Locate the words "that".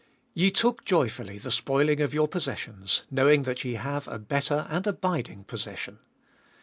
3.43-3.63